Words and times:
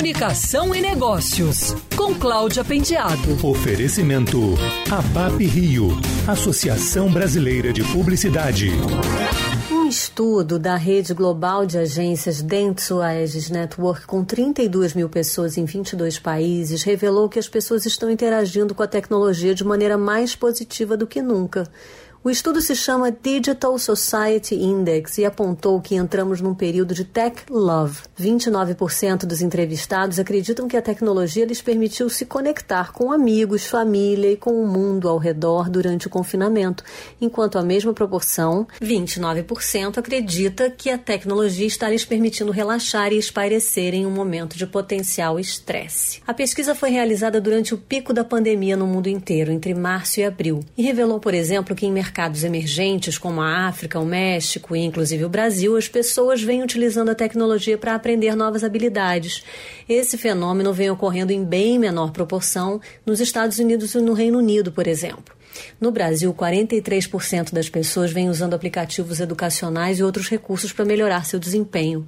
Comunicação 0.00 0.74
e 0.74 0.80
Negócios, 0.80 1.74
com 1.94 2.14
Cláudia 2.14 2.64
Pendiado. 2.64 3.46
Oferecimento 3.46 4.54
ABAP 4.90 5.44
Rio, 5.44 5.90
Associação 6.26 7.12
Brasileira 7.12 7.70
de 7.70 7.84
Publicidade. 7.84 8.70
Um 9.70 9.86
estudo 9.86 10.58
da 10.58 10.74
rede 10.74 11.12
global 11.12 11.66
de 11.66 11.76
agências 11.76 12.40
Dentsu 12.40 13.02
Aegis 13.02 13.50
Network, 13.50 14.06
com 14.06 14.24
32 14.24 14.94
mil 14.94 15.10
pessoas 15.10 15.58
em 15.58 15.66
22 15.66 16.18
países, 16.18 16.82
revelou 16.82 17.28
que 17.28 17.38
as 17.38 17.46
pessoas 17.46 17.84
estão 17.84 18.10
interagindo 18.10 18.74
com 18.74 18.82
a 18.82 18.86
tecnologia 18.86 19.54
de 19.54 19.64
maneira 19.64 19.98
mais 19.98 20.34
positiva 20.34 20.96
do 20.96 21.06
que 21.06 21.20
nunca. 21.20 21.70
O 22.22 22.28
estudo 22.28 22.60
se 22.60 22.76
chama 22.76 23.10
Digital 23.10 23.78
Society 23.78 24.54
Index 24.54 25.16
e 25.16 25.24
apontou 25.24 25.80
que 25.80 25.94
entramos 25.94 26.38
num 26.42 26.54
período 26.54 26.92
de 26.92 27.02
tech 27.02 27.44
love. 27.48 28.00
29% 28.20 29.24
dos 29.24 29.40
entrevistados 29.40 30.18
acreditam 30.18 30.68
que 30.68 30.76
a 30.76 30.82
tecnologia 30.82 31.46
lhes 31.46 31.62
permitiu 31.62 32.10
se 32.10 32.26
conectar 32.26 32.92
com 32.92 33.10
amigos, 33.10 33.64
família 33.64 34.32
e 34.32 34.36
com 34.36 34.62
o 34.62 34.68
mundo 34.68 35.08
ao 35.08 35.16
redor 35.16 35.70
durante 35.70 36.08
o 36.08 36.10
confinamento, 36.10 36.84
enquanto 37.22 37.56
a 37.56 37.62
mesma 37.62 37.94
proporção, 37.94 38.66
29%, 38.82 39.96
acredita 39.96 40.68
que 40.68 40.90
a 40.90 40.98
tecnologia 40.98 41.66
está 41.66 41.88
lhes 41.88 42.04
permitindo 42.04 42.52
relaxar 42.52 43.14
e 43.14 43.18
espairecer 43.18 43.94
em 43.94 44.04
um 44.04 44.10
momento 44.10 44.58
de 44.58 44.66
potencial 44.66 45.40
estresse. 45.40 46.20
A 46.26 46.34
pesquisa 46.34 46.74
foi 46.74 46.90
realizada 46.90 47.40
durante 47.40 47.72
o 47.72 47.78
pico 47.78 48.12
da 48.12 48.24
pandemia 48.24 48.76
no 48.76 48.86
mundo 48.86 49.08
inteiro, 49.08 49.50
entre 49.50 49.72
março 49.72 50.20
e 50.20 50.24
abril, 50.24 50.60
e 50.76 50.82
revelou, 50.82 51.18
por 51.18 51.32
exemplo, 51.32 51.74
que 51.74 51.86
em 51.86 51.92
mercados 52.10 52.42
emergentes 52.42 53.16
como 53.16 53.40
a 53.40 53.68
África, 53.68 54.00
o 54.00 54.04
México 54.04 54.74
e 54.74 54.80
inclusive 54.80 55.24
o 55.24 55.28
Brasil, 55.28 55.76
as 55.76 55.88
pessoas 55.88 56.42
vêm 56.42 56.60
utilizando 56.60 57.08
a 57.08 57.14
tecnologia 57.14 57.78
para 57.78 57.94
aprender 57.94 58.34
novas 58.34 58.64
habilidades. 58.64 59.44
Esse 59.88 60.18
fenômeno 60.18 60.72
vem 60.72 60.90
ocorrendo 60.90 61.32
em 61.32 61.44
bem 61.44 61.78
menor 61.78 62.10
proporção 62.10 62.80
nos 63.06 63.20
Estados 63.20 63.60
Unidos 63.60 63.94
e 63.94 64.00
no 64.00 64.12
Reino 64.12 64.38
Unido, 64.38 64.72
por 64.72 64.88
exemplo. 64.88 65.40
No 65.80 65.90
Brasil, 65.90 66.32
43% 66.32 67.52
das 67.52 67.68
pessoas 67.68 68.12
vêm 68.12 68.28
usando 68.28 68.54
aplicativos 68.54 69.20
educacionais 69.20 69.98
e 69.98 70.02
outros 70.02 70.28
recursos 70.28 70.72
para 70.72 70.84
melhorar 70.84 71.24
seu 71.24 71.38
desempenho. 71.38 72.06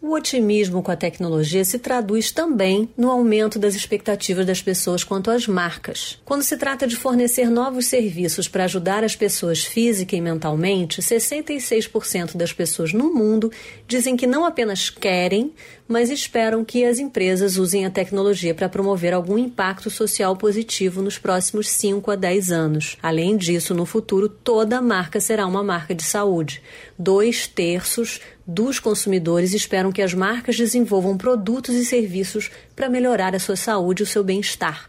O 0.00 0.12
otimismo 0.12 0.82
com 0.82 0.90
a 0.90 0.96
tecnologia 0.96 1.64
se 1.64 1.78
traduz 1.78 2.30
também 2.30 2.88
no 2.96 3.10
aumento 3.10 3.58
das 3.58 3.74
expectativas 3.74 4.46
das 4.46 4.62
pessoas 4.62 5.02
quanto 5.02 5.30
às 5.30 5.46
marcas. 5.46 6.20
Quando 6.24 6.42
se 6.42 6.56
trata 6.56 6.86
de 6.86 6.96
fornecer 6.96 7.50
novos 7.50 7.86
serviços 7.86 8.48
para 8.48 8.64
ajudar 8.64 9.04
as 9.04 9.16
pessoas 9.16 9.43
física 9.52 10.16
e 10.16 10.20
mentalmente, 10.20 11.02
66% 11.02 12.36
das 12.36 12.52
pessoas 12.52 12.92
no 12.92 13.12
mundo 13.12 13.52
dizem 13.86 14.16
que 14.16 14.26
não 14.26 14.44
apenas 14.44 14.88
querem, 14.88 15.52
mas 15.86 16.08
esperam 16.08 16.64
que 16.64 16.84
as 16.84 16.98
empresas 16.98 17.58
usem 17.58 17.84
a 17.84 17.90
tecnologia 17.90 18.54
para 18.54 18.68
promover 18.68 19.12
algum 19.12 19.36
impacto 19.36 19.90
social 19.90 20.36
positivo 20.36 21.02
nos 21.02 21.18
próximos 21.18 21.68
5 21.68 22.10
a 22.10 22.16
10 22.16 22.52
anos. 22.52 22.96
Além 23.02 23.36
disso, 23.36 23.74
no 23.74 23.84
futuro, 23.84 24.28
toda 24.28 24.80
marca 24.80 25.20
será 25.20 25.46
uma 25.46 25.62
marca 25.62 25.94
de 25.94 26.02
saúde. 26.02 26.62
Dois 26.98 27.46
terços 27.46 28.20
dos 28.46 28.78
consumidores 28.78 29.52
esperam 29.52 29.92
que 29.92 30.02
as 30.02 30.14
marcas 30.14 30.56
desenvolvam 30.56 31.18
produtos 31.18 31.74
e 31.74 31.84
serviços 31.84 32.50
para 32.74 32.88
melhorar 32.88 33.34
a 33.34 33.38
sua 33.38 33.56
saúde 33.56 34.02
e 34.02 34.04
o 34.04 34.06
seu 34.06 34.24
bem-estar. 34.24 34.88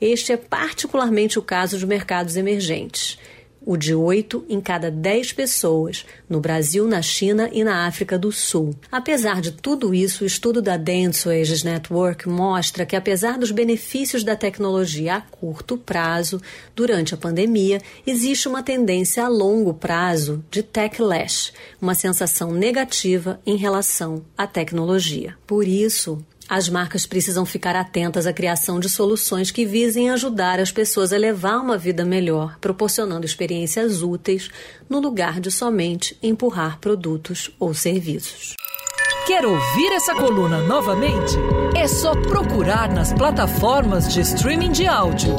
Este 0.00 0.32
é 0.32 0.36
particularmente 0.36 1.38
o 1.38 1.42
caso 1.42 1.78
de 1.78 1.86
mercados 1.86 2.36
emergentes 2.36 3.18
o 3.64 3.76
de 3.76 3.94
8 3.94 4.44
em 4.48 4.60
cada 4.60 4.90
10 4.90 5.32
pessoas, 5.32 6.04
no 6.28 6.40
Brasil, 6.40 6.86
na 6.86 7.02
China 7.02 7.48
e 7.52 7.62
na 7.64 7.86
África 7.86 8.18
do 8.18 8.32
Sul. 8.32 8.74
Apesar 8.90 9.40
de 9.40 9.52
tudo 9.52 9.94
isso, 9.94 10.24
o 10.24 10.26
estudo 10.26 10.60
da 10.60 10.76
Dentsu 10.76 11.30
Ages 11.30 11.62
Network 11.62 12.28
mostra 12.28 12.84
que, 12.84 12.96
apesar 12.96 13.38
dos 13.38 13.50
benefícios 13.50 14.24
da 14.24 14.36
tecnologia 14.36 15.16
a 15.16 15.20
curto 15.20 15.76
prazo, 15.76 16.40
durante 16.74 17.14
a 17.14 17.16
pandemia, 17.16 17.80
existe 18.06 18.48
uma 18.48 18.62
tendência 18.62 19.24
a 19.24 19.28
longo 19.28 19.74
prazo 19.74 20.44
de 20.50 20.62
techlash, 20.62 21.52
uma 21.80 21.94
sensação 21.94 22.52
negativa 22.52 23.40
em 23.44 23.56
relação 23.56 24.24
à 24.36 24.46
tecnologia. 24.46 25.36
Por 25.46 25.66
isso, 25.66 26.24
as 26.54 26.68
marcas 26.68 27.06
precisam 27.06 27.46
ficar 27.46 27.74
atentas 27.74 28.26
à 28.26 28.32
criação 28.32 28.78
de 28.78 28.86
soluções 28.86 29.50
que 29.50 29.64
visem 29.64 30.10
ajudar 30.10 30.60
as 30.60 30.70
pessoas 30.70 31.10
a 31.10 31.16
levar 31.16 31.56
uma 31.56 31.78
vida 31.78 32.04
melhor, 32.04 32.58
proporcionando 32.60 33.24
experiências 33.24 34.02
úteis, 34.02 34.50
no 34.86 35.00
lugar 35.00 35.40
de 35.40 35.50
somente 35.50 36.14
empurrar 36.22 36.78
produtos 36.78 37.50
ou 37.58 37.72
serviços. 37.72 38.54
Quer 39.26 39.46
ouvir 39.46 39.92
essa 39.94 40.14
coluna 40.14 40.58
novamente? 40.66 41.32
É 41.74 41.88
só 41.88 42.12
procurar 42.14 42.92
nas 42.92 43.14
plataformas 43.14 44.12
de 44.12 44.20
streaming 44.20 44.72
de 44.72 44.86
áudio. 44.86 45.34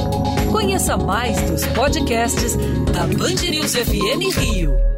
Conheça 0.50 0.96
mais 0.96 1.40
dos 1.42 1.64
podcasts 1.66 2.56
da 2.92 3.06
Band 3.06 3.48
News 3.48 3.76
FM 3.76 4.36
Rio. 4.36 4.93